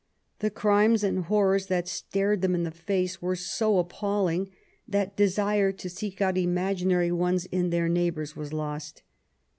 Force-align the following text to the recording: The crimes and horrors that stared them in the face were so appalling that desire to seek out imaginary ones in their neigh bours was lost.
The 0.39 0.49
crimes 0.49 1.03
and 1.03 1.25
horrors 1.25 1.67
that 1.67 1.87
stared 1.87 2.41
them 2.41 2.55
in 2.55 2.63
the 2.63 2.71
face 2.71 3.21
were 3.21 3.35
so 3.35 3.77
appalling 3.77 4.49
that 4.87 5.15
desire 5.15 5.71
to 5.73 5.89
seek 5.91 6.19
out 6.23 6.39
imaginary 6.39 7.11
ones 7.11 7.45
in 7.45 7.69
their 7.69 7.87
neigh 7.87 8.09
bours 8.09 8.35
was 8.35 8.51
lost. 8.51 9.03